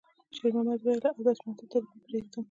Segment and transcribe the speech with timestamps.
[0.35, 2.39] شېرمحمد وویل: «اودس ماتی ته تېرېږم.»